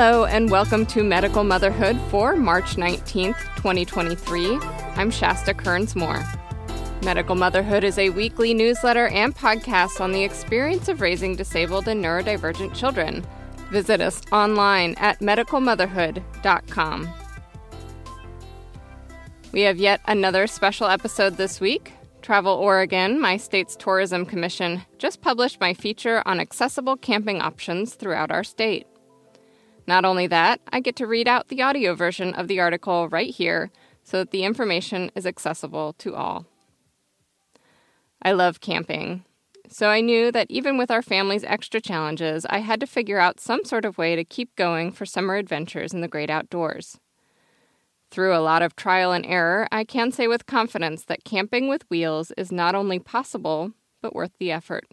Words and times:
Hello, 0.00 0.26
and 0.26 0.50
welcome 0.50 0.86
to 0.86 1.02
Medical 1.02 1.44
Motherhood 1.44 1.98
for 2.10 2.36
March 2.36 2.76
19th, 2.76 3.38
2023. 3.56 4.58
I'm 4.96 5.10
Shasta 5.10 5.54
Kearns 5.54 5.96
Moore. 5.96 6.24
Medical 7.04 7.36
Motherhood 7.36 7.84
is 7.84 7.96
a 7.96 8.10
weekly 8.10 8.52
newsletter 8.52 9.06
and 9.08 9.34
podcast 9.34 10.00
on 10.00 10.10
the 10.10 10.24
experience 10.24 10.88
of 10.88 11.00
raising 11.00 11.36
disabled 11.36 11.86
and 11.86 12.04
neurodivergent 12.04 12.74
children. 12.74 13.24
Visit 13.70 14.00
us 14.00 14.20
online 14.32 14.94
at 14.98 15.20
medicalmotherhood.com. 15.20 17.08
We 19.52 19.60
have 19.62 19.78
yet 19.78 20.00
another 20.06 20.46
special 20.48 20.88
episode 20.88 21.36
this 21.36 21.60
week. 21.60 21.92
Travel 22.20 22.54
Oregon, 22.54 23.20
my 23.20 23.36
state's 23.36 23.76
tourism 23.76 24.26
commission, 24.26 24.82
just 24.98 25.22
published 25.22 25.60
my 25.60 25.74
feature 25.74 26.22
on 26.26 26.40
accessible 26.40 26.96
camping 26.96 27.40
options 27.40 27.94
throughout 27.94 28.32
our 28.32 28.44
state. 28.44 28.86
Not 29.86 30.04
only 30.04 30.26
that, 30.26 30.60
I 30.70 30.80
get 30.80 30.96
to 30.96 31.06
read 31.06 31.28
out 31.28 31.48
the 31.48 31.62
audio 31.62 31.94
version 31.94 32.34
of 32.34 32.48
the 32.48 32.58
article 32.60 33.08
right 33.08 33.30
here 33.32 33.70
so 34.02 34.18
that 34.18 34.32
the 34.32 34.42
information 34.42 35.12
is 35.14 35.26
accessible 35.26 35.94
to 35.98 36.14
all. 36.14 36.46
I 38.22 38.32
love 38.32 38.60
camping, 38.60 39.24
so 39.68 39.88
I 39.88 40.00
knew 40.00 40.32
that 40.32 40.50
even 40.50 40.78
with 40.78 40.90
our 40.90 41.02
family's 41.02 41.44
extra 41.44 41.80
challenges, 41.80 42.46
I 42.48 42.58
had 42.58 42.80
to 42.80 42.86
figure 42.86 43.18
out 43.18 43.40
some 43.40 43.64
sort 43.64 43.84
of 43.84 43.98
way 43.98 44.16
to 44.16 44.24
keep 44.24 44.54
going 44.56 44.92
for 44.92 45.06
summer 45.06 45.36
adventures 45.36 45.92
in 45.92 46.00
the 46.00 46.08
great 46.08 46.30
outdoors. 46.30 46.98
Through 48.10 48.34
a 48.34 48.40
lot 48.40 48.62
of 48.62 48.74
trial 48.74 49.12
and 49.12 49.26
error, 49.26 49.68
I 49.70 49.84
can 49.84 50.10
say 50.10 50.26
with 50.26 50.46
confidence 50.46 51.04
that 51.04 51.24
camping 51.24 51.68
with 51.68 51.88
wheels 51.90 52.32
is 52.38 52.50
not 52.50 52.74
only 52.74 52.98
possible, 52.98 53.72
but 54.00 54.14
worth 54.14 54.32
the 54.38 54.50
effort. 54.50 54.86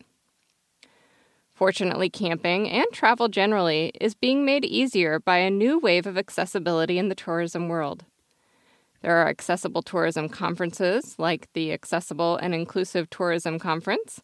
Fortunately, 1.53 2.09
camping 2.09 2.69
and 2.69 2.85
travel 2.91 3.29
generally 3.29 3.93
is 4.01 4.13
being 4.13 4.43
made 4.43 4.65
easier 4.65 5.19
by 5.19 5.37
a 5.37 5.49
new 5.49 5.79
wave 5.79 6.05
of 6.05 6.17
accessibility 6.17 6.97
in 6.99 7.07
the 7.07 7.15
tourism 7.15 7.69
world. 7.69 8.03
There 9.05 9.17
are 9.17 9.27
accessible 9.27 9.83
tourism 9.83 10.29
conferences 10.29 11.13
like 11.19 11.47
the 11.53 11.71
Accessible 11.71 12.37
and 12.37 12.55
Inclusive 12.55 13.07
Tourism 13.11 13.59
Conference, 13.59 14.19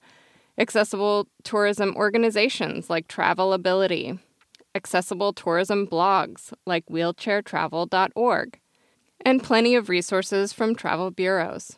accessible 0.58 1.28
tourism 1.44 1.96
organizations 1.96 2.90
like 2.90 3.08
Travelability, 3.08 4.18
accessible 4.74 5.34
tourism 5.34 5.86
blogs 5.86 6.52
like 6.66 6.88
wheelchairtravel.org, 6.88 8.60
and 9.24 9.44
plenty 9.44 9.76
of 9.76 9.88
resources 9.88 10.52
from 10.52 10.74
travel 10.74 11.12
bureaus. 11.12 11.78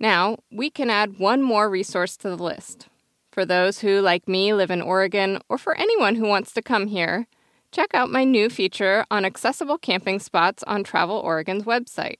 Now, 0.00 0.38
we 0.50 0.70
can 0.70 0.88
add 0.88 1.18
one 1.18 1.42
more 1.42 1.68
resource 1.68 2.16
to 2.16 2.30
the 2.30 2.42
list 2.42 2.88
for 3.30 3.44
those 3.44 3.80
who, 3.80 4.00
like 4.00 4.26
me, 4.26 4.54
live 4.54 4.70
in 4.70 4.80
Oregon, 4.80 5.38
or 5.50 5.58
for 5.58 5.76
anyone 5.76 6.14
who 6.14 6.26
wants 6.26 6.54
to 6.54 6.62
come 6.62 6.86
here, 6.86 7.26
check 7.74 7.92
out 7.92 8.08
my 8.08 8.22
new 8.22 8.48
feature 8.48 9.04
on 9.10 9.24
accessible 9.24 9.78
camping 9.78 10.20
spots 10.20 10.62
on 10.62 10.84
Travel 10.84 11.16
Oregon's 11.16 11.64
website. 11.64 12.18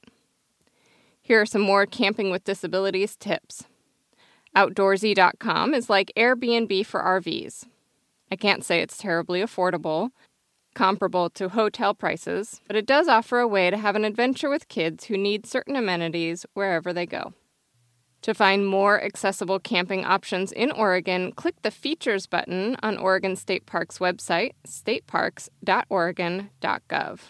Here 1.22 1.40
are 1.40 1.46
some 1.46 1.62
more 1.62 1.86
camping 1.86 2.30
with 2.30 2.42
disabilities 2.42 3.14
tips. 3.14 3.64
Outdoorsy.com 4.56 5.72
is 5.72 5.88
like 5.88 6.12
Airbnb 6.16 6.84
for 6.86 7.00
RVs. 7.00 7.66
I 8.32 8.36
can't 8.36 8.64
say 8.64 8.80
it's 8.80 8.98
terribly 8.98 9.40
affordable, 9.40 10.10
comparable 10.74 11.30
to 11.30 11.48
hotel 11.50 11.94
prices, 11.94 12.60
but 12.66 12.74
it 12.74 12.84
does 12.86 13.06
offer 13.06 13.38
a 13.38 13.46
way 13.46 13.70
to 13.70 13.76
have 13.76 13.94
an 13.94 14.04
adventure 14.04 14.50
with 14.50 14.66
kids 14.66 15.04
who 15.04 15.16
need 15.16 15.46
certain 15.46 15.76
amenities 15.76 16.44
wherever 16.54 16.92
they 16.92 17.06
go. 17.06 17.32
To 18.24 18.32
find 18.32 18.66
more 18.66 19.04
accessible 19.04 19.60
camping 19.60 20.06
options 20.06 20.50
in 20.50 20.72
Oregon, 20.72 21.32
click 21.32 21.60
the 21.60 21.70
Features 21.70 22.26
button 22.26 22.74
on 22.82 22.96
Oregon 22.96 23.36
State 23.36 23.66
Parks 23.66 23.98
website, 23.98 24.52
stateparks.oregon.gov. 24.66 27.20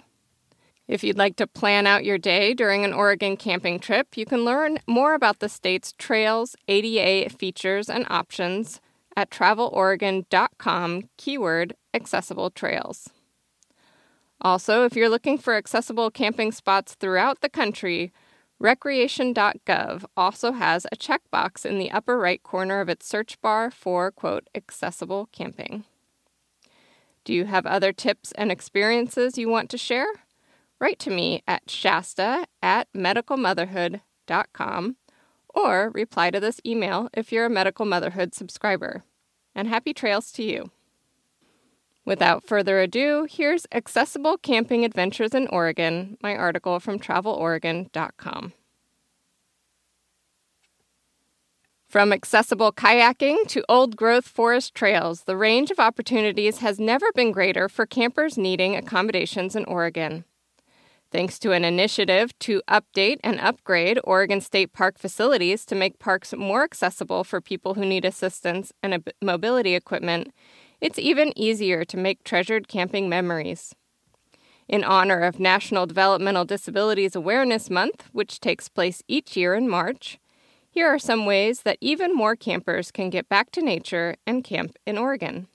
If 0.86 1.02
you'd 1.02 1.18
like 1.18 1.34
to 1.34 1.48
plan 1.48 1.88
out 1.88 2.04
your 2.04 2.18
day 2.18 2.54
during 2.54 2.84
an 2.84 2.92
Oregon 2.92 3.36
camping 3.36 3.80
trip, 3.80 4.16
you 4.16 4.24
can 4.24 4.44
learn 4.44 4.78
more 4.86 5.14
about 5.14 5.40
the 5.40 5.48
state's 5.48 5.92
trails, 5.94 6.54
ADA 6.68 7.28
features, 7.28 7.90
and 7.90 8.06
options 8.08 8.80
at 9.16 9.32
traveloregon.com 9.32 11.08
keyword 11.16 11.74
accessible 11.92 12.50
trails. 12.50 13.10
Also, 14.40 14.84
if 14.84 14.94
you're 14.94 15.08
looking 15.08 15.38
for 15.38 15.56
accessible 15.56 16.12
camping 16.12 16.52
spots 16.52 16.94
throughout 16.94 17.40
the 17.40 17.48
country, 17.48 18.12
Recreation.gov 18.64 20.04
also 20.16 20.52
has 20.52 20.86
a 20.86 20.96
checkbox 20.96 21.66
in 21.66 21.78
the 21.78 21.90
upper 21.90 22.18
right 22.18 22.42
corner 22.42 22.80
of 22.80 22.88
its 22.88 23.06
search 23.06 23.38
bar 23.42 23.70
for, 23.70 24.10
quote, 24.10 24.48
accessible 24.54 25.28
camping. 25.32 25.84
Do 27.24 27.34
you 27.34 27.44
have 27.44 27.66
other 27.66 27.92
tips 27.92 28.32
and 28.32 28.50
experiences 28.50 29.36
you 29.36 29.50
want 29.50 29.68
to 29.68 29.76
share? 29.76 30.06
Write 30.80 30.98
to 31.00 31.10
me 31.10 31.42
at 31.46 31.68
shasta 31.68 32.46
at 32.62 32.90
medicalmotherhood.com 32.94 34.96
or 35.50 35.90
reply 35.90 36.30
to 36.30 36.40
this 36.40 36.62
email 36.64 37.10
if 37.12 37.30
you're 37.30 37.44
a 37.44 37.50
Medical 37.50 37.84
Motherhood 37.84 38.34
subscriber. 38.34 39.04
And 39.54 39.68
happy 39.68 39.92
trails 39.92 40.32
to 40.32 40.42
you. 40.42 40.70
Without 42.04 42.46
further 42.46 42.80
ado, 42.80 43.26
here's 43.30 43.66
Accessible 43.72 44.36
Camping 44.36 44.84
Adventures 44.84 45.32
in 45.32 45.48
Oregon, 45.48 46.18
my 46.22 46.36
article 46.36 46.78
from 46.78 46.98
traveloregon.com. 46.98 48.52
From 51.88 52.12
accessible 52.12 52.72
kayaking 52.72 53.46
to 53.46 53.64
old 53.68 53.96
growth 53.96 54.26
forest 54.26 54.74
trails, 54.74 55.22
the 55.22 55.36
range 55.36 55.70
of 55.70 55.78
opportunities 55.78 56.58
has 56.58 56.80
never 56.80 57.06
been 57.14 57.30
greater 57.30 57.68
for 57.68 57.86
campers 57.86 58.36
needing 58.36 58.74
accommodations 58.74 59.54
in 59.54 59.64
Oregon. 59.64 60.24
Thanks 61.12 61.38
to 61.38 61.52
an 61.52 61.64
initiative 61.64 62.36
to 62.40 62.60
update 62.68 63.18
and 63.22 63.38
upgrade 63.38 64.00
Oregon 64.02 64.40
State 64.40 64.72
Park 64.72 64.98
facilities 64.98 65.64
to 65.66 65.76
make 65.76 66.00
parks 66.00 66.34
more 66.36 66.64
accessible 66.64 67.22
for 67.22 67.40
people 67.40 67.74
who 67.74 67.84
need 67.84 68.04
assistance 68.04 68.72
and 68.82 69.08
mobility 69.22 69.76
equipment, 69.76 70.34
it's 70.84 70.98
even 70.98 71.32
easier 71.34 71.82
to 71.82 71.96
make 71.96 72.22
treasured 72.24 72.68
camping 72.68 73.08
memories. 73.08 73.74
In 74.68 74.84
honor 74.84 75.20
of 75.20 75.40
National 75.40 75.86
Developmental 75.86 76.44
Disabilities 76.44 77.16
Awareness 77.16 77.70
Month, 77.70 78.04
which 78.12 78.38
takes 78.38 78.68
place 78.68 79.02
each 79.08 79.34
year 79.34 79.54
in 79.54 79.66
March, 79.66 80.18
here 80.70 80.86
are 80.86 80.98
some 80.98 81.24
ways 81.24 81.62
that 81.62 81.78
even 81.80 82.14
more 82.14 82.36
campers 82.36 82.90
can 82.90 83.08
get 83.08 83.30
back 83.30 83.50
to 83.52 83.62
nature 83.62 84.16
and 84.26 84.44
camp 84.44 84.76
in 84.86 84.98
Oregon. 84.98 85.46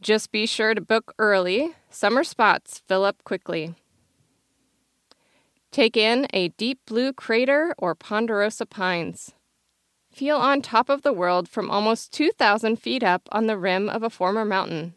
Just 0.00 0.32
be 0.32 0.46
sure 0.46 0.72
to 0.72 0.80
book 0.80 1.12
early. 1.18 1.74
Summer 1.90 2.24
spots 2.24 2.82
fill 2.88 3.04
up 3.04 3.22
quickly. 3.24 3.74
Take 5.70 5.98
in 5.98 6.26
a 6.32 6.48
deep 6.48 6.78
blue 6.86 7.12
crater 7.12 7.74
or 7.76 7.94
ponderosa 7.94 8.64
pines. 8.64 9.32
Feel 10.16 10.38
on 10.38 10.62
top 10.62 10.88
of 10.88 11.02
the 11.02 11.12
world 11.12 11.46
from 11.46 11.70
almost 11.70 12.10
2,000 12.14 12.76
feet 12.76 13.02
up 13.02 13.28
on 13.32 13.48
the 13.48 13.58
rim 13.58 13.86
of 13.86 14.02
a 14.02 14.08
former 14.08 14.46
mountain. 14.46 14.94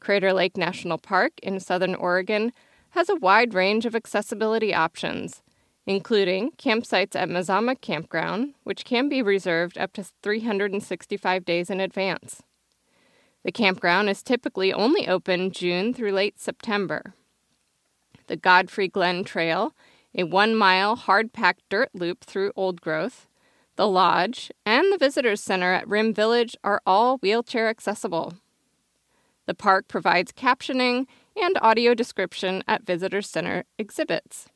Crater 0.00 0.32
Lake 0.32 0.56
National 0.56 0.96
Park 0.96 1.32
in 1.42 1.60
southern 1.60 1.94
Oregon 1.94 2.54
has 2.92 3.10
a 3.10 3.16
wide 3.16 3.52
range 3.52 3.84
of 3.84 3.94
accessibility 3.94 4.72
options, 4.72 5.42
including 5.84 6.52
campsites 6.52 7.14
at 7.14 7.28
Mazama 7.28 7.78
Campground, 7.78 8.54
which 8.64 8.86
can 8.86 9.10
be 9.10 9.20
reserved 9.20 9.76
up 9.76 9.92
to 9.92 10.06
365 10.22 11.44
days 11.44 11.68
in 11.68 11.78
advance. 11.78 12.42
The 13.44 13.52
campground 13.52 14.08
is 14.08 14.22
typically 14.22 14.72
only 14.72 15.06
open 15.06 15.50
June 15.50 15.92
through 15.92 16.12
late 16.12 16.40
September. 16.40 17.12
The 18.28 18.36
Godfrey 18.36 18.88
Glen 18.88 19.24
Trail, 19.24 19.74
a 20.14 20.24
one 20.24 20.56
mile 20.56 20.96
hard 20.96 21.34
packed 21.34 21.68
dirt 21.68 21.90
loop 21.92 22.24
through 22.24 22.52
old 22.56 22.80
growth, 22.80 23.26
the 23.76 23.88
lodge, 23.88 24.50
and 24.66 24.92
the 24.92 24.98
visitors 24.98 25.40
center 25.40 25.72
at 25.72 25.88
Rim 25.88 26.12
Village 26.12 26.56
are 26.62 26.82
all 26.86 27.18
wheelchair 27.18 27.68
accessible. 27.68 28.34
The 29.46 29.54
park 29.54 29.88
provides 29.88 30.32
captioning 30.32 31.06
and 31.36 31.58
audio 31.60 31.94
description 31.94 32.62
at 32.68 32.86
visitor 32.86 33.22
Center 33.22 33.64
exhibits. 33.78 34.48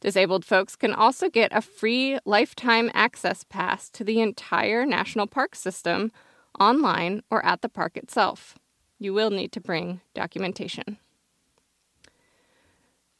Disabled 0.00 0.44
folks 0.44 0.74
can 0.74 0.92
also 0.92 1.28
get 1.28 1.52
a 1.54 1.60
free 1.60 2.18
lifetime 2.24 2.90
access 2.94 3.44
pass 3.44 3.88
to 3.90 4.02
the 4.02 4.20
entire 4.20 4.84
national 4.84 5.26
park 5.26 5.54
system 5.54 6.10
online 6.58 7.22
or 7.30 7.44
at 7.44 7.62
the 7.62 7.68
park 7.68 7.96
itself. 7.96 8.58
You 8.98 9.14
will 9.14 9.30
need 9.30 9.52
to 9.52 9.60
bring 9.60 10.00
documentation. 10.14 10.98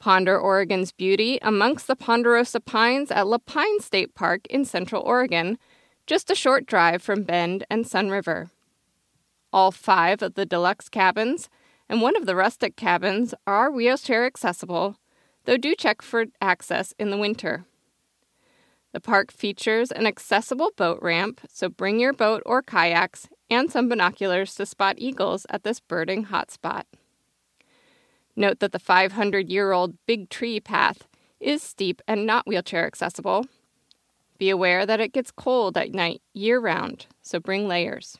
Ponder 0.02 0.37
Oregon's 0.37 0.90
beauty 0.90 1.38
amongst 1.43 1.87
the 1.87 1.94
ponderosa 1.94 2.58
pines 2.58 3.12
at 3.12 3.28
La 3.28 3.38
Pine 3.38 3.78
State 3.78 4.16
Park 4.16 4.49
in 4.49 4.64
Central 4.64 5.00
Oregon, 5.00 5.58
just 6.08 6.28
a 6.28 6.34
short 6.34 6.66
drive 6.66 7.00
from 7.00 7.22
Bend 7.22 7.64
and 7.70 7.84
Sunriver. 7.84 8.50
All 9.52 9.70
five 9.70 10.20
of 10.20 10.34
the 10.34 10.44
deluxe 10.44 10.88
cabins 10.88 11.49
and 11.88 12.02
one 12.02 12.16
of 12.16 12.26
the 12.26 12.34
rustic 12.34 12.75
cabins 12.75 13.32
are 13.46 13.70
wheelchair 13.70 14.26
accessible, 14.26 14.96
though 15.44 15.56
do 15.56 15.76
check 15.76 16.02
for 16.02 16.25
access 16.40 16.93
in 16.99 17.10
the 17.10 17.16
winter. 17.16 17.64
The 18.90 19.00
park 19.00 19.31
features 19.31 19.93
an 19.93 20.08
accessible 20.08 20.72
boat 20.76 20.99
ramp, 21.00 21.43
so 21.49 21.69
bring 21.69 22.00
your 22.00 22.12
boat 22.12 22.43
or 22.44 22.60
kayaks 22.60 23.28
and 23.49 23.70
some 23.70 23.88
binoculars 23.88 24.56
to 24.56 24.66
spot 24.66 24.96
eagles 24.99 25.46
at 25.49 25.62
this 25.62 25.78
birding 25.78 26.25
hotspot. 26.25 26.87
Note 28.34 28.61
that 28.61 28.73
the 28.73 28.79
500 28.79 29.49
year 29.49 29.73
old 29.73 29.94
Big 30.06 30.31
Tree 30.31 30.61
path 30.61 31.06
is 31.40 31.62
steep 31.62 32.00
and 32.06 32.26
not 32.26 32.46
wheelchair 32.46 32.87
accessible. 32.87 33.46
Be 34.38 34.50
aware 34.50 34.87
that 34.87 35.00
it 35.00 35.12
gets 35.12 35.31
cold 35.31 35.76
at 35.76 35.93
night 35.93 36.23
year 36.32 36.58
round, 36.58 37.06
so 37.20 37.38
bring 37.38 37.69
layers. 37.69 38.19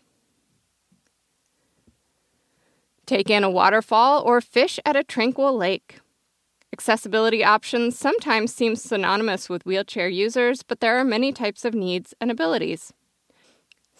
Take 3.06 3.31
in 3.31 3.44
a 3.44 3.50
waterfall 3.50 4.23
or 4.23 4.41
fish 4.41 4.79
at 4.85 4.97
a 4.97 5.03
tranquil 5.03 5.56
lake. 5.56 5.99
Accessibility 6.73 7.44
options 7.44 7.99
sometimes 7.99 8.55
seem 8.55 8.76
synonymous 8.76 9.49
with 9.49 9.67
wheelchair 9.67 10.08
users, 10.08 10.62
but 10.62 10.81
there 10.81 10.97
are 10.97 11.05
many 11.05 11.32
types 11.32 11.65
of 11.65 11.75
needs 11.75 12.15
and 12.20 12.31
abilities. 12.31 12.93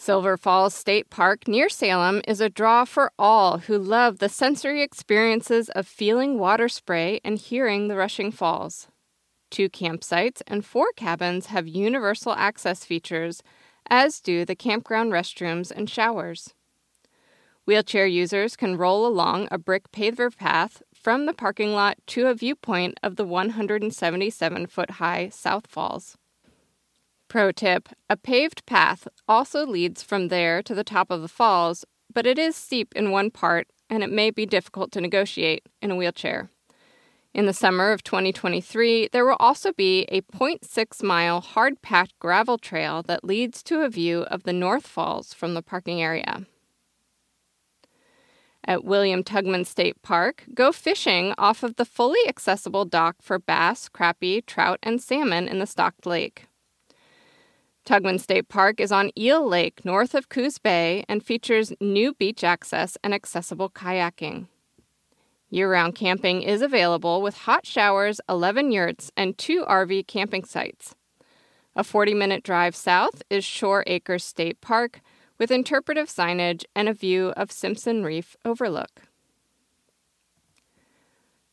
Silver 0.03 0.37
Falls 0.37 0.75
State 0.75 1.11
Park 1.11 1.47
near 1.47 1.69
Salem 1.69 2.23
is 2.27 2.41
a 2.41 2.49
draw 2.49 2.85
for 2.85 3.13
all 3.21 3.59
who 3.59 3.79
love 3.79 4.19
the 4.19 4.29
sensory 4.29 4.83
experiences 4.83 5.69
of 5.69 5.87
feeling 5.87 6.41
water 6.41 6.69
spray 6.69 7.21
and 7.23 7.39
hearing 7.39 7.87
the 7.87 7.95
rushing 7.95 8.33
falls. 8.33 8.89
Two 9.49 9.69
campsites 9.69 10.43
and 10.49 10.67
four 10.67 10.89
cabins 10.97 11.47
have 11.47 11.69
universal 11.69 12.33
access 12.33 12.85
features, 12.85 13.45
as 13.89 14.21
do 14.21 14.45
the 14.45 14.57
campground 14.57 15.13
restrooms 15.13 15.71
and 15.71 15.89
showers. 15.89 16.53
Wheelchair 17.65 18.09
users 18.09 18.57
can 18.57 18.77
roll 18.77 19.07
along 19.07 19.47
a 19.53 19.57
brick 19.57 19.93
paver 19.93 20.37
path 20.37 20.83
from 20.93 21.27
the 21.27 21.33
parking 21.33 21.75
lot 21.75 21.97
to 22.09 22.27
a 22.27 22.35
viewpoint 22.35 22.99
of 23.05 23.15
the 23.15 23.25
177 23.25 24.67
foot 24.67 24.91
high 24.91 25.29
South 25.29 25.69
Falls. 25.69 26.19
Pro 27.33 27.51
tip 27.51 27.89
a 28.11 28.17
paved 28.19 28.67
path 28.67 29.09
also 29.27 29.65
leads 29.65 30.03
from 30.03 30.29
there 30.29 30.63
to 30.63 30.75
the 30.75 30.85
top 30.85 31.11
of 31.11 31.23
the 31.23 31.29
falls, 31.29 31.87
but 32.13 32.27
it 32.27 32.39
is 32.39 32.55
steep 32.55 32.93
in 32.95 33.11
one 33.11 33.31
part 33.31 33.69
and 33.89 34.03
it 34.03 34.13
may 34.13 34.31
be 34.31 34.45
difficult 34.45 34.93
to 34.93 35.01
negotiate 35.01 35.67
in 35.81 35.91
a 35.91 35.97
wheelchair. 35.97 36.51
In 37.33 37.47
the 37.47 37.55
summer 37.55 37.91
of 37.91 38.03
2023, 38.03 39.09
there 39.13 39.25
will 39.25 39.39
also 39.41 39.73
be 39.73 40.03
a 40.11 40.21
0.6 40.21 41.03
mile 41.03 41.41
hard 41.41 41.81
packed 41.81 42.19
gravel 42.19 42.59
trail 42.59 43.03
that 43.05 43.25
leads 43.25 43.63
to 43.63 43.81
a 43.81 43.89
view 43.89 44.25
of 44.25 44.43
the 44.43 44.53
North 44.53 44.87
Falls 44.87 45.33
from 45.33 45.55
the 45.55 45.63
parking 45.63 46.03
area. 46.03 46.45
At 48.63 48.85
William 48.85 49.25
Tugman 49.25 49.65
State 49.65 50.03
Park, 50.03 50.45
go 50.53 50.71
fishing 50.71 51.33
off 51.39 51.63
of 51.63 51.77
the 51.77 51.87
fully 51.87 52.29
accessible 52.29 52.85
dock 52.85 53.23
for 53.23 53.39
bass, 53.39 53.89
crappie, 53.89 54.45
trout, 54.45 54.79
and 54.83 55.01
salmon 55.01 55.49
in 55.49 55.61
the 55.61 55.67
stocked 55.67 56.05
lake. 56.05 56.45
Tugman 57.85 58.21
State 58.21 58.49
Park 58.49 58.79
is 58.79 58.93
on 58.93 59.11
Eel 59.19 59.45
Lake 59.47 59.85
north 59.85 60.15
of 60.15 60.29
Coos 60.29 60.59
Bay 60.59 61.05
and 61.09 61.21
features 61.21 61.73
new 61.81 62.15
beach 62.15 62.45
access 62.45 62.97
and 63.03 63.13
accessible 63.13 63.69
kayaking. 63.69 64.47
Year 65.51 65.73
round 65.73 65.97
camping 65.97 66.43
is 66.43 66.63
available 66.63 67.21
with 67.21 67.39
hot 67.39 67.67
showers, 67.67 68.21
11 68.29 68.71
yurts, 68.71 69.11
and 69.17 69.37
two 69.37 69.65
RV 69.65 70.07
camping 70.07 70.45
sites. 70.45 70.95
A 71.75 71.83
40 71.83 72.15
minute 72.15 72.45
drive 72.45 72.77
south 72.77 73.21
is 73.29 73.45
Shore 73.45 73.83
Acres 73.89 74.23
State 74.23 74.61
Park 74.61 75.01
with 75.37 75.51
interpretive 75.51 76.07
signage 76.07 76.65
and 76.77 76.89
a 76.89 76.95
view 76.95 77.33
of 77.37 77.51
Simpson 77.51 78.05
Reef 78.05 78.37
Overlook. 78.45 79.03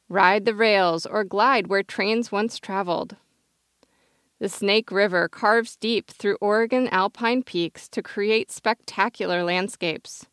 Ride 0.07 0.45
the 0.45 0.55
rails 0.55 1.07
or 1.07 1.23
glide 1.23 1.67
where 1.67 1.83
trains 1.83 2.31
once 2.31 2.59
traveled. 2.59 3.15
The 4.39 4.47
Snake 4.47 4.89
River 4.89 5.27
carves 5.27 5.75
deep 5.75 6.09
through 6.09 6.37
Oregon 6.39 6.87
alpine 6.93 7.43
peaks 7.43 7.89
to 7.89 8.01
create 8.01 8.51
spectacular 8.51 9.43
landscapes. 9.43 10.27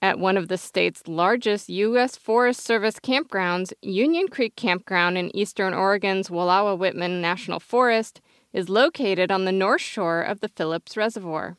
At 0.00 0.20
one 0.20 0.36
of 0.36 0.46
the 0.46 0.56
state's 0.56 1.08
largest 1.08 1.68
U.S. 1.68 2.14
Forest 2.14 2.60
Service 2.60 3.00
campgrounds, 3.00 3.72
Union 3.82 4.28
Creek 4.28 4.54
Campground 4.54 5.18
in 5.18 5.34
eastern 5.34 5.74
Oregon's 5.74 6.28
Wallowa 6.28 6.78
Whitman 6.78 7.20
National 7.20 7.58
Forest 7.58 8.20
is 8.52 8.68
located 8.68 9.32
on 9.32 9.44
the 9.44 9.52
north 9.52 9.80
shore 9.80 10.22
of 10.22 10.38
the 10.38 10.48
Phillips 10.48 10.96
Reservoir. 10.96 11.56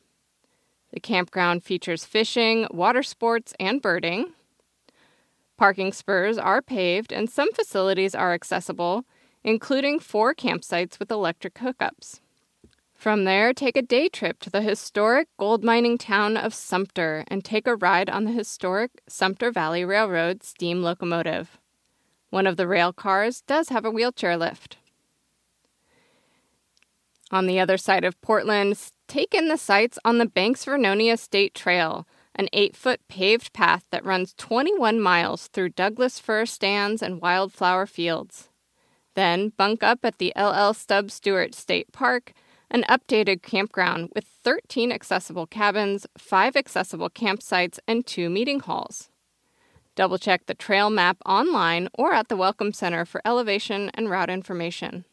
The 0.93 1.01
campground 1.01 1.65
features 1.65 2.05
fishing, 2.05 2.67
water 2.71 3.03
sports, 3.03 3.53
and 3.59 3.81
birding. 3.81 4.31
Parking 5.57 5.91
spurs 5.91 6.37
are 6.37 6.61
paved, 6.61 7.11
and 7.11 7.29
some 7.29 7.51
facilities 7.51 8.15
are 8.15 8.33
accessible, 8.33 9.03
including 9.43 9.99
four 9.99 10.33
campsites 10.33 10.99
with 10.99 11.11
electric 11.11 11.55
hookups. 11.55 12.19
From 12.93 13.23
there, 13.23 13.53
take 13.53 13.77
a 13.77 13.81
day 13.81 14.09
trip 14.09 14.41
to 14.41 14.49
the 14.49 14.61
historic 14.61 15.29
gold 15.37 15.63
mining 15.63 15.97
town 15.97 16.35
of 16.35 16.53
Sumpter 16.53 17.23
and 17.29 17.45
take 17.45 17.65
a 17.65 17.77
ride 17.77 18.09
on 18.09 18.25
the 18.25 18.31
historic 18.31 18.91
Sumpter 19.07 19.51
Valley 19.51 19.85
Railroad 19.85 20.43
steam 20.43 20.83
locomotive. 20.83 21.57
One 22.29 22.45
of 22.45 22.57
the 22.57 22.67
rail 22.67 22.91
cars 22.91 23.41
does 23.47 23.69
have 23.69 23.85
a 23.85 23.91
wheelchair 23.91 24.35
lift. 24.35 24.75
On 27.31 27.45
the 27.45 27.59
other 27.59 27.77
side 27.77 28.03
of 28.03 28.19
Portland, 28.19 28.77
take 29.07 29.33
in 29.33 29.47
the 29.47 29.57
sights 29.57 29.97
on 30.03 30.17
the 30.17 30.25
Banks 30.25 30.65
Vernonia 30.65 31.17
State 31.17 31.53
Trail, 31.53 32.05
an 32.35 32.49
eight 32.51 32.75
foot 32.75 32.99
paved 33.07 33.53
path 33.53 33.85
that 33.91 34.03
runs 34.03 34.33
21 34.33 34.99
miles 34.99 35.47
through 35.47 35.69
Douglas 35.69 36.19
fir 36.19 36.45
stands 36.45 37.01
and 37.01 37.21
wildflower 37.21 37.85
fields. 37.85 38.48
Then 39.19 39.51
bunk 39.57 39.83
up 39.83 40.05
at 40.05 40.17
the 40.17 40.31
LL 40.37 40.73
Stubbs 40.73 41.15
Stewart 41.15 41.53
State 41.53 41.91
Park, 41.91 42.31
an 42.71 42.85
updated 42.87 43.41
campground 43.41 44.11
with 44.15 44.23
13 44.23 44.93
accessible 44.93 45.45
cabins, 45.45 46.07
5 46.17 46.55
accessible 46.55 47.09
campsites, 47.09 47.79
and 47.85 48.07
2 48.07 48.29
meeting 48.29 48.61
halls. 48.61 49.09
Double 49.93 50.17
check 50.17 50.45
the 50.45 50.53
trail 50.53 50.89
map 50.89 51.17
online 51.25 51.89
or 51.93 52.13
at 52.13 52.29
the 52.29 52.37
Welcome 52.37 52.71
Center 52.71 53.03
for 53.03 53.21
elevation 53.25 53.91
and 53.93 54.09
route 54.09 54.29
information. 54.29 55.03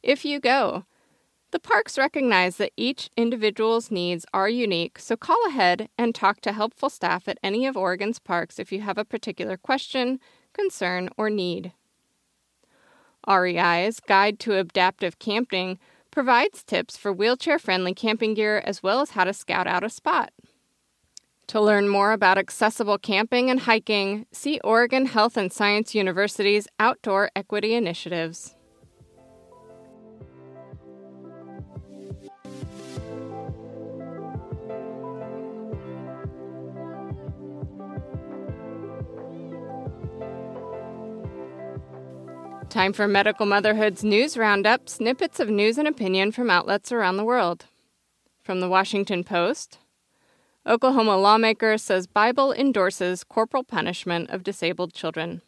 If 0.00 0.24
you 0.24 0.38
go, 0.38 0.84
the 1.50 1.58
parks 1.58 1.98
recognize 1.98 2.58
that 2.58 2.70
each 2.76 3.10
individual's 3.16 3.90
needs 3.90 4.24
are 4.32 4.48
unique, 4.48 5.00
so 5.00 5.16
call 5.16 5.44
ahead 5.48 5.88
and 5.98 6.14
talk 6.14 6.40
to 6.42 6.52
helpful 6.52 6.90
staff 6.90 7.26
at 7.26 7.40
any 7.42 7.66
of 7.66 7.76
Oregon's 7.76 8.20
parks 8.20 8.60
if 8.60 8.70
you 8.70 8.82
have 8.82 8.98
a 8.98 9.04
particular 9.04 9.56
question, 9.56 10.20
concern, 10.52 11.08
or 11.16 11.28
need. 11.28 11.72
REI's 13.28 14.00
Guide 14.00 14.38
to 14.40 14.56
Adaptive 14.56 15.18
Camping 15.18 15.78
provides 16.10 16.62
tips 16.62 16.96
for 16.96 17.12
wheelchair 17.12 17.58
friendly 17.58 17.94
camping 17.94 18.34
gear 18.34 18.62
as 18.64 18.82
well 18.82 19.00
as 19.00 19.10
how 19.10 19.24
to 19.24 19.32
scout 19.32 19.66
out 19.66 19.84
a 19.84 19.90
spot. 19.90 20.32
To 21.48 21.60
learn 21.60 21.88
more 21.88 22.12
about 22.12 22.38
accessible 22.38 22.98
camping 22.98 23.50
and 23.50 23.60
hiking, 23.60 24.26
see 24.32 24.60
Oregon 24.64 25.06
Health 25.06 25.36
and 25.36 25.52
Science 25.52 25.94
University's 25.94 26.68
Outdoor 26.78 27.30
Equity 27.36 27.74
Initiatives. 27.74 28.54
Time 42.72 42.94
for 42.94 43.06
Medical 43.06 43.44
Motherhood's 43.44 44.02
news 44.02 44.38
roundup 44.38 44.88
snippets 44.88 45.38
of 45.38 45.50
news 45.50 45.76
and 45.76 45.86
opinion 45.86 46.32
from 46.32 46.48
outlets 46.48 46.90
around 46.90 47.18
the 47.18 47.24
world. 47.24 47.66
From 48.42 48.60
the 48.60 48.68
Washington 48.68 49.24
Post 49.24 49.76
Oklahoma 50.66 51.18
lawmaker 51.18 51.76
says 51.76 52.06
Bible 52.06 52.50
endorses 52.50 53.24
corporal 53.24 53.62
punishment 53.62 54.30
of 54.30 54.42
disabled 54.42 54.94
children. 54.94 55.42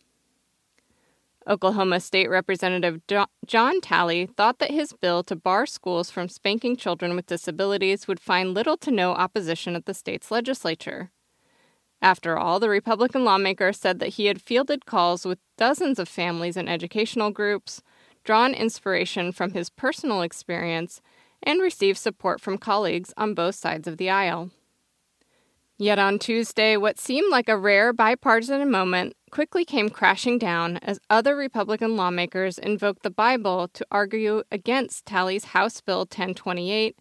Oklahoma 1.48 1.98
State 2.00 2.28
Representative 2.28 3.00
John 3.46 3.80
Talley 3.80 4.26
thought 4.26 4.58
that 4.58 4.70
his 4.70 4.92
bill 4.92 5.22
to 5.22 5.34
bar 5.34 5.64
schools 5.64 6.10
from 6.10 6.28
spanking 6.28 6.76
children 6.76 7.16
with 7.16 7.24
disabilities 7.24 8.06
would 8.06 8.20
find 8.20 8.52
little 8.52 8.76
to 8.76 8.90
no 8.90 9.12
opposition 9.12 9.74
at 9.74 9.86
the 9.86 9.94
state's 9.94 10.30
legislature. 10.30 11.10
After 12.04 12.36
all, 12.36 12.60
the 12.60 12.68
Republican 12.68 13.24
lawmaker 13.24 13.72
said 13.72 13.98
that 14.00 14.10
he 14.10 14.26
had 14.26 14.42
fielded 14.42 14.84
calls 14.84 15.24
with 15.24 15.38
dozens 15.56 15.98
of 15.98 16.06
families 16.06 16.54
and 16.54 16.68
educational 16.68 17.30
groups, 17.30 17.80
drawn 18.24 18.52
inspiration 18.52 19.32
from 19.32 19.52
his 19.52 19.70
personal 19.70 20.20
experience, 20.20 21.00
and 21.42 21.62
received 21.62 21.96
support 21.96 22.42
from 22.42 22.58
colleagues 22.58 23.14
on 23.16 23.32
both 23.32 23.54
sides 23.54 23.88
of 23.88 23.96
the 23.96 24.10
aisle. 24.10 24.50
Yet 25.78 25.98
on 25.98 26.18
Tuesday, 26.18 26.76
what 26.76 27.00
seemed 27.00 27.30
like 27.30 27.48
a 27.48 27.56
rare 27.56 27.94
bipartisan 27.94 28.70
moment 28.70 29.14
quickly 29.30 29.64
came 29.64 29.88
crashing 29.88 30.36
down 30.36 30.76
as 30.82 31.00
other 31.08 31.34
Republican 31.34 31.96
lawmakers 31.96 32.58
invoked 32.58 33.02
the 33.02 33.08
Bible 33.08 33.68
to 33.68 33.86
argue 33.90 34.42
against 34.52 35.06
Talley's 35.06 35.46
House 35.46 35.80
Bill 35.80 36.00
1028, 36.00 36.98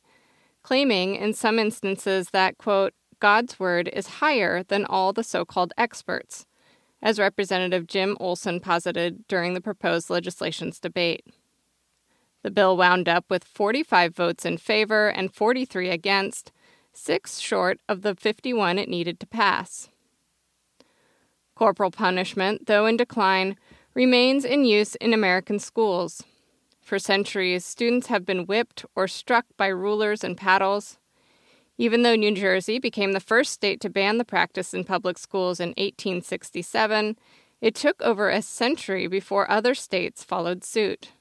claiming 0.61 1.15
in 1.15 1.33
some 1.33 1.59
instances 1.59 2.29
that, 2.29 2.57
quote, 2.57 2.93
God's 3.23 3.57
word 3.57 3.87
is 3.93 4.19
higher 4.19 4.63
than 4.63 4.83
all 4.83 5.13
the 5.13 5.23
so 5.23 5.45
called 5.45 5.71
experts, 5.77 6.45
as 7.01 7.19
Representative 7.19 7.87
Jim 7.87 8.17
Olsen 8.19 8.59
posited 8.59 9.25
during 9.29 9.53
the 9.53 9.61
proposed 9.61 10.09
legislation's 10.09 10.77
debate. 10.77 11.25
The 12.41 12.51
bill 12.51 12.75
wound 12.75 13.07
up 13.07 13.23
with 13.29 13.45
45 13.45 14.13
votes 14.13 14.43
in 14.43 14.57
favor 14.57 15.07
and 15.07 15.33
43 15.33 15.89
against, 15.89 16.51
six 16.91 17.39
short 17.39 17.79
of 17.87 18.01
the 18.01 18.13
51 18.13 18.77
it 18.77 18.89
needed 18.89 19.21
to 19.21 19.25
pass. 19.25 19.87
Corporal 21.55 21.91
punishment, 21.91 22.65
though 22.67 22.85
in 22.85 22.97
decline, 22.97 23.55
remains 23.93 24.43
in 24.43 24.65
use 24.65 24.95
in 24.95 25.13
American 25.13 25.59
schools. 25.59 26.25
For 26.81 26.99
centuries, 26.99 27.63
students 27.63 28.07
have 28.07 28.25
been 28.25 28.45
whipped 28.47 28.83
or 28.97 29.07
struck 29.07 29.45
by 29.55 29.67
rulers 29.67 30.25
and 30.25 30.35
paddles. 30.35 30.97
Even 31.77 32.03
though 32.03 32.15
New 32.15 32.33
Jersey 32.35 32.79
became 32.79 33.13
the 33.13 33.19
first 33.19 33.51
state 33.51 33.81
to 33.81 33.89
ban 33.89 34.17
the 34.17 34.25
practice 34.25 34.73
in 34.73 34.83
public 34.83 35.17
schools 35.17 35.59
in 35.59 35.69
1867, 35.69 37.17
it 37.61 37.75
took 37.75 38.01
over 38.01 38.29
a 38.29 38.41
century 38.41 39.07
before 39.07 39.49
other 39.49 39.73
states 39.73 40.23
followed 40.23 40.63
suit. 40.63 41.11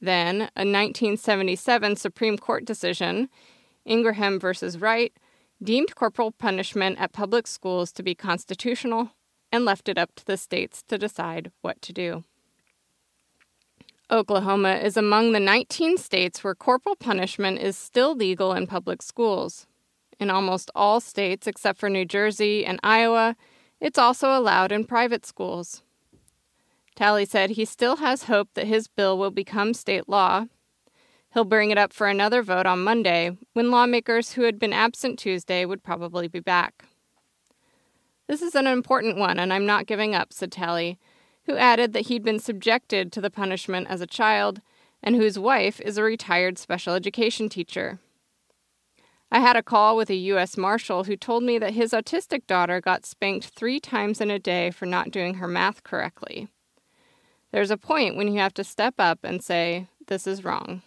Then, 0.00 0.42
a 0.56 0.66
1977 0.66 1.96
Supreme 1.96 2.36
Court 2.36 2.64
decision, 2.64 3.28
Ingraham 3.86 4.40
v. 4.40 4.48
Wright, 4.78 5.12
deemed 5.62 5.94
corporal 5.94 6.32
punishment 6.32 7.00
at 7.00 7.12
public 7.12 7.46
schools 7.46 7.92
to 7.92 8.02
be 8.02 8.14
constitutional 8.14 9.10
and 9.52 9.64
left 9.64 9.88
it 9.88 9.98
up 9.98 10.14
to 10.16 10.24
the 10.24 10.36
states 10.36 10.82
to 10.88 10.98
decide 10.98 11.52
what 11.60 11.80
to 11.82 11.92
do. 11.92 12.24
Oklahoma 14.12 14.74
is 14.74 14.98
among 14.98 15.32
the 15.32 15.40
19 15.40 15.96
states 15.96 16.44
where 16.44 16.54
corporal 16.54 16.96
punishment 16.96 17.58
is 17.58 17.78
still 17.78 18.14
legal 18.14 18.52
in 18.52 18.66
public 18.66 19.00
schools. 19.00 19.66
In 20.20 20.28
almost 20.28 20.70
all 20.74 21.00
states 21.00 21.46
except 21.46 21.78
for 21.78 21.88
New 21.88 22.04
Jersey 22.04 22.66
and 22.66 22.78
Iowa, 22.82 23.36
it's 23.80 23.98
also 23.98 24.36
allowed 24.38 24.70
in 24.70 24.84
private 24.84 25.24
schools. 25.24 25.82
Talley 26.94 27.24
said 27.24 27.50
he 27.50 27.64
still 27.64 27.96
has 27.96 28.24
hope 28.24 28.50
that 28.52 28.66
his 28.66 28.86
bill 28.86 29.16
will 29.16 29.30
become 29.30 29.72
state 29.72 30.10
law. 30.10 30.44
He'll 31.32 31.44
bring 31.44 31.70
it 31.70 31.78
up 31.78 31.94
for 31.94 32.06
another 32.06 32.42
vote 32.42 32.66
on 32.66 32.84
Monday, 32.84 33.38
when 33.54 33.70
lawmakers 33.70 34.34
who 34.34 34.42
had 34.42 34.58
been 34.58 34.74
absent 34.74 35.18
Tuesday 35.18 35.64
would 35.64 35.82
probably 35.82 36.28
be 36.28 36.40
back. 36.40 36.84
This 38.28 38.42
is 38.42 38.54
an 38.54 38.66
important 38.66 39.16
one, 39.16 39.38
and 39.38 39.54
I'm 39.54 39.64
not 39.64 39.86
giving 39.86 40.14
up, 40.14 40.34
said 40.34 40.52
Talley, 40.52 40.98
who 41.46 41.56
added 41.56 41.92
that 41.92 42.06
he'd 42.06 42.22
been 42.22 42.38
subjected 42.38 43.12
to 43.12 43.20
the 43.20 43.30
punishment 43.30 43.88
as 43.88 44.00
a 44.00 44.06
child 44.06 44.60
and 45.02 45.16
whose 45.16 45.38
wife 45.38 45.80
is 45.80 45.98
a 45.98 46.02
retired 46.02 46.58
special 46.58 46.94
education 46.94 47.48
teacher. 47.48 47.98
I 49.30 49.40
had 49.40 49.56
a 49.56 49.62
call 49.62 49.96
with 49.96 50.10
a 50.10 50.14
U.S. 50.14 50.58
Marshal 50.58 51.04
who 51.04 51.16
told 51.16 51.42
me 51.42 51.58
that 51.58 51.72
his 51.72 51.92
autistic 51.92 52.46
daughter 52.46 52.80
got 52.80 53.06
spanked 53.06 53.46
three 53.46 53.80
times 53.80 54.20
in 54.20 54.30
a 54.30 54.38
day 54.38 54.70
for 54.70 54.84
not 54.84 55.10
doing 55.10 55.34
her 55.34 55.48
math 55.48 55.82
correctly. 55.82 56.48
There's 57.50 57.70
a 57.70 57.78
point 57.78 58.16
when 58.16 58.28
you 58.28 58.38
have 58.40 58.54
to 58.54 58.64
step 58.64 58.94
up 58.98 59.20
and 59.22 59.42
say, 59.42 59.88
This 60.06 60.26
is 60.26 60.44
wrong. 60.44 60.82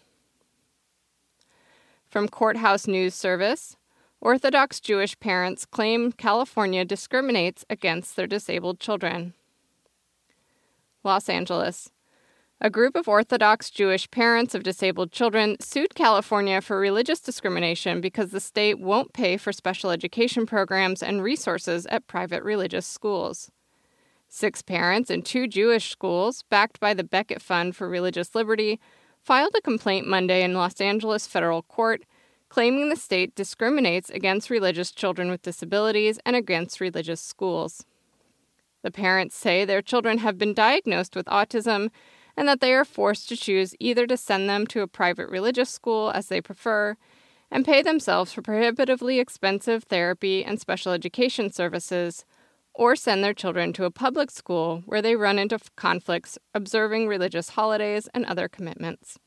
From 2.09 2.27
Courthouse 2.27 2.88
News 2.88 3.15
Service 3.15 3.77
Orthodox 4.21 4.79
Jewish 4.79 5.19
parents 5.19 5.65
claim 5.65 6.12
California 6.12 6.85
discriminates 6.85 7.65
against 7.69 8.15
their 8.15 8.27
disabled 8.27 8.79
children. 8.79 9.33
Los 11.05 11.29
Angeles. 11.29 11.91
A 12.59 12.69
group 12.69 12.95
of 12.95 13.07
Orthodox 13.07 13.69
Jewish 13.69 14.09
parents 14.12 14.55
of 14.55 14.63
disabled 14.63 15.12
children 15.12 15.57
sued 15.59 15.93
California 15.93 16.62
for 16.62 16.79
religious 16.79 17.19
discrimination 17.19 18.01
because 18.01 18.31
the 18.31 18.39
state 18.39 18.79
won't 18.79 19.13
pay 19.13 19.38
for 19.38 19.53
special 19.53 19.91
education 19.91 20.45
programs 20.45 21.03
and 21.03 21.21
resources 21.21 21.85
at 21.88 22.07
private 22.07 22.43
religious 22.43 22.88
schools. 22.88 23.51
Six 24.27 24.62
parents 24.62 25.09
in 25.09 25.21
two 25.21 25.47
Jewish 25.47 25.91
schools, 25.91 26.43
backed 26.50 26.79
by 26.79 26.93
the 26.93 27.03
Becket 27.03 27.41
Fund 27.41 27.75
for 27.75 27.88
Religious 27.88 28.33
Liberty, 28.33 28.79
filed 29.21 29.53
a 29.55 29.62
complaint 29.62 30.07
Monday 30.07 30.43
in 30.43 30.53
Los 30.53 30.81
Angeles 30.81 31.27
federal 31.27 31.62
court 31.62 32.03
claiming 32.50 32.89
the 32.89 32.95
state 32.95 33.35
discriminates 33.35 34.09
against 34.09 34.50
religious 34.50 34.91
children 34.91 35.29
with 35.29 35.41
disabilities 35.41 36.19
and 36.25 36.35
against 36.35 36.79
religious 36.79 37.19
schools. 37.19 37.85
The 38.85 38.91
parents 38.91 39.35
say 39.35 39.65
their 39.65 39.81
children 39.81 40.19
have 40.19 40.37
been 40.37 40.53
diagnosed 40.53 41.15
with 41.15 41.25
autism 41.25 41.89
and 42.37 42.47
that 42.47 42.59
they 42.59 42.71
are 42.71 42.85
forced 42.85 43.27
to 43.29 43.35
choose 43.35 43.73
either 43.79 44.05
to 44.05 44.15
send 44.15 44.47
them 44.47 44.67
to 44.67 44.81
a 44.81 44.87
private 44.87 45.27
religious 45.27 45.71
school 45.71 46.11
as 46.11 46.27
they 46.27 46.39
prefer 46.39 46.95
and 47.49 47.65
pay 47.65 47.81
themselves 47.81 48.31
for 48.31 48.43
prohibitively 48.43 49.17
expensive 49.17 49.85
therapy 49.85 50.45
and 50.45 50.61
special 50.61 50.91
education 50.91 51.51
services, 51.51 52.25
or 52.75 52.95
send 52.95 53.23
their 53.23 53.33
children 53.33 53.73
to 53.73 53.85
a 53.85 53.89
public 53.89 54.29
school 54.29 54.83
where 54.85 55.01
they 55.01 55.15
run 55.15 55.39
into 55.39 55.57
conflicts 55.75 56.37
observing 56.53 57.07
religious 57.07 57.49
holidays 57.49 58.07
and 58.13 58.23
other 58.25 58.47
commitments. 58.47 59.17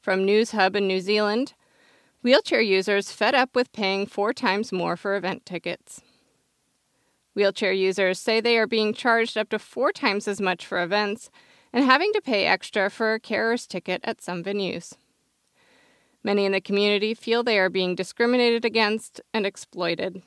From 0.00 0.24
Newshub 0.24 0.76
in 0.76 0.86
New 0.86 1.00
Zealand, 1.00 1.54
wheelchair 2.22 2.60
users 2.60 3.10
fed 3.10 3.34
up 3.34 3.56
with 3.56 3.72
paying 3.72 4.06
four 4.06 4.32
times 4.32 4.70
more 4.70 4.96
for 4.96 5.16
event 5.16 5.44
tickets. 5.44 6.00
Wheelchair 7.38 7.72
users 7.72 8.18
say 8.18 8.40
they 8.40 8.58
are 8.58 8.66
being 8.66 8.92
charged 8.92 9.38
up 9.38 9.48
to 9.50 9.60
four 9.60 9.92
times 9.92 10.26
as 10.26 10.40
much 10.40 10.66
for 10.66 10.82
events 10.82 11.30
and 11.72 11.84
having 11.84 12.12
to 12.14 12.20
pay 12.20 12.46
extra 12.46 12.90
for 12.90 13.14
a 13.14 13.20
carer's 13.20 13.64
ticket 13.64 14.00
at 14.02 14.20
some 14.20 14.42
venues. 14.42 14.94
Many 16.24 16.46
in 16.46 16.50
the 16.50 16.60
community 16.60 17.14
feel 17.14 17.44
they 17.44 17.60
are 17.60 17.70
being 17.70 17.94
discriminated 17.94 18.64
against 18.64 19.20
and 19.32 19.46
exploited. 19.46 20.20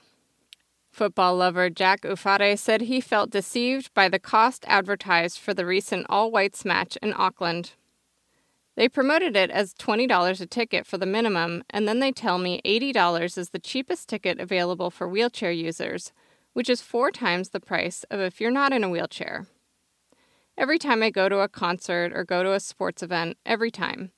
Football 0.90 1.36
lover 1.36 1.70
Jack 1.70 2.04
Ufare 2.04 2.58
said 2.58 2.84
he 2.84 3.02
felt 3.02 3.30
deceived 3.30 3.94
by 3.94 4.08
the 4.08 4.18
cost 4.18 4.64
advertised 4.70 5.38
for 5.38 5.54
the 5.54 5.66
recent 5.66 6.06
all 6.08 6.32
whites 6.32 6.64
match 6.64 6.98
in 7.02 7.14
Auckland. 7.18 7.74
They 8.78 8.88
promoted 8.88 9.36
it 9.36 9.52
as 9.52 9.74
$20 9.74 10.40
a 10.40 10.46
ticket 10.46 10.88
for 10.88 10.98
the 10.98 11.06
minimum, 11.06 11.66
and 11.70 11.90
then 11.90 12.00
they 12.00 12.14
tell 12.14 12.38
me 12.38 12.62
$80 12.64 13.38
is 13.38 13.50
the 13.50 13.60
cheapest 13.60 14.08
ticket 14.08 14.40
available 14.40 14.90
for 14.90 15.10
wheelchair 15.10 15.52
users, 15.52 16.14
which 16.54 16.70
is 16.70 16.82
four 16.82 17.12
times 17.12 17.50
the 17.50 17.60
price 17.60 18.04
of 18.10 18.20
if 18.20 18.42
you're 18.42 18.52
not 18.52 18.74
in 18.74 18.84
a 18.84 18.90
wheelchair. 18.90 19.48
Every 20.58 20.78
time 20.78 21.02
I 21.02 21.10
go 21.10 21.30
to 21.30 21.40
a 21.40 21.48
concert 21.48 22.12
or 22.14 22.24
go 22.24 22.44
to 22.44 22.54
a 22.54 22.60
sports 22.60 23.02
event, 23.02 23.38
every 23.46 23.72
time. 23.72 24.12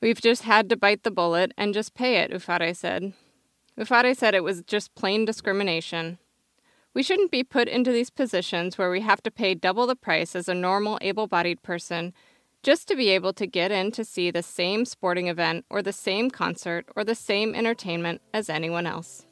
We've 0.00 0.20
just 0.20 0.42
had 0.42 0.68
to 0.68 0.76
bite 0.76 1.02
the 1.02 1.10
bullet 1.10 1.52
and 1.56 1.74
just 1.74 1.94
pay 1.94 2.16
it, 2.18 2.30
Ufare 2.30 2.76
said. 2.76 3.14
Ufare 3.78 4.16
said 4.16 4.34
it 4.34 4.44
was 4.44 4.62
just 4.62 4.94
plain 4.94 5.24
discrimination. 5.24 6.18
We 6.94 7.02
shouldn't 7.02 7.30
be 7.30 7.44
put 7.44 7.68
into 7.68 7.92
these 7.92 8.10
positions 8.10 8.78
where 8.78 8.90
we 8.90 9.00
have 9.02 9.22
to 9.22 9.30
pay 9.30 9.54
double 9.54 9.86
the 9.86 9.96
price 9.96 10.34
as 10.34 10.48
a 10.48 10.54
normal 10.54 10.98
able 11.00 11.26
bodied 11.26 11.62
person 11.62 12.14
just 12.62 12.88
to 12.88 12.96
be 12.96 13.10
able 13.10 13.32
to 13.34 13.46
get 13.46 13.70
in 13.70 13.92
to 13.92 14.04
see 14.04 14.30
the 14.30 14.42
same 14.42 14.84
sporting 14.84 15.28
event 15.28 15.64
or 15.70 15.82
the 15.82 15.92
same 15.92 16.30
concert 16.30 16.86
or 16.96 17.04
the 17.04 17.14
same 17.14 17.54
entertainment 17.54 18.22
as 18.32 18.48
anyone 18.48 18.86
else. 18.86 19.26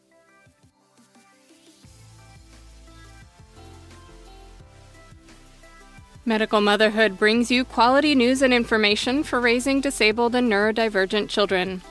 Medical 6.27 6.63
Motherhood 6.63 7.19
brings 7.19 7.51
you 7.51 7.67
quality 7.67 8.15
news 8.15 8.41
and 8.41 8.55
information 8.55 9.23
for 9.23 9.41
raising 9.41 9.83
disabled 9.83 10.35
and 10.35 10.51
neurodivergent 10.51 11.29
children. 11.29 11.83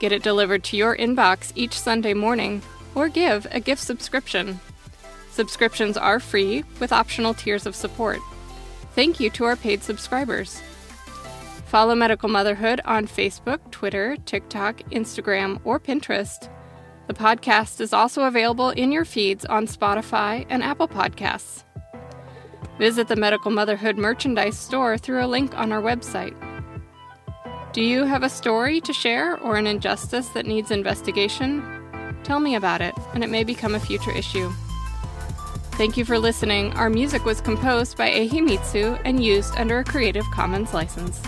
Get 0.00 0.12
it 0.12 0.22
delivered 0.22 0.64
to 0.64 0.78
your 0.78 0.96
inbox 0.96 1.52
each 1.54 1.78
Sunday 1.78 2.14
morning 2.14 2.62
or 2.94 3.10
give 3.10 3.46
a 3.50 3.60
gift 3.60 3.82
subscription. 3.82 4.60
Subscriptions 5.30 5.98
are 5.98 6.20
free 6.20 6.64
with 6.80 6.90
optional 6.90 7.34
tiers 7.34 7.66
of 7.66 7.76
support. 7.76 8.20
Thank 8.94 9.20
you 9.20 9.28
to 9.30 9.44
our 9.44 9.56
paid 9.56 9.82
subscribers. 9.82 10.62
Follow 11.66 11.94
Medical 11.94 12.30
Motherhood 12.30 12.80
on 12.86 13.06
Facebook, 13.06 13.70
Twitter, 13.70 14.16
TikTok, 14.24 14.78
Instagram, 14.90 15.60
or 15.64 15.78
Pinterest. 15.78 16.48
The 17.08 17.14
podcast 17.14 17.78
is 17.82 17.92
also 17.92 18.24
available 18.24 18.70
in 18.70 18.90
your 18.90 19.04
feeds 19.04 19.44
on 19.44 19.66
Spotify 19.66 20.46
and 20.48 20.62
Apple 20.62 20.88
Podcasts. 20.88 21.64
Visit 22.82 23.06
the 23.06 23.14
Medical 23.14 23.52
Motherhood 23.52 23.96
merchandise 23.96 24.58
store 24.58 24.98
through 24.98 25.24
a 25.24 25.28
link 25.28 25.56
on 25.56 25.70
our 25.70 25.80
website. 25.80 26.34
Do 27.72 27.80
you 27.80 28.02
have 28.02 28.24
a 28.24 28.28
story 28.28 28.80
to 28.80 28.92
share 28.92 29.38
or 29.38 29.54
an 29.54 29.68
injustice 29.68 30.30
that 30.30 30.46
needs 30.46 30.72
investigation? 30.72 31.62
Tell 32.24 32.40
me 32.40 32.56
about 32.56 32.80
it, 32.80 32.92
and 33.14 33.22
it 33.22 33.30
may 33.30 33.44
become 33.44 33.76
a 33.76 33.78
future 33.78 34.10
issue. 34.10 34.50
Thank 35.78 35.96
you 35.96 36.04
for 36.04 36.18
listening. 36.18 36.72
Our 36.72 36.90
music 36.90 37.24
was 37.24 37.40
composed 37.40 37.96
by 37.96 38.10
Ehimitsu 38.10 39.00
and 39.04 39.22
used 39.22 39.54
under 39.56 39.78
a 39.78 39.84
Creative 39.84 40.24
Commons 40.34 40.74
license. 40.74 41.22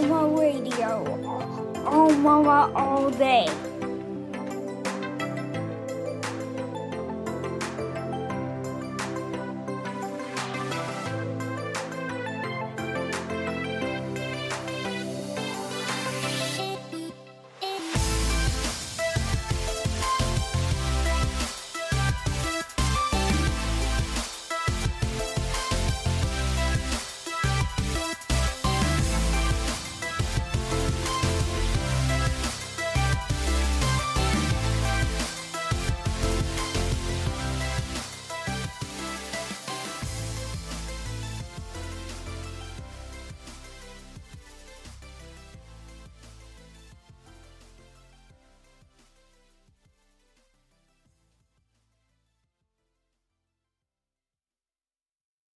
Mama 0.00 0.28
Radio. 0.28 1.04
Mama 2.22 2.72
all 2.74 3.10
day. 3.10 3.69